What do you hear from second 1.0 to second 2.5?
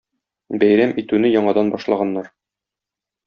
итүне яңадан башлаганнар.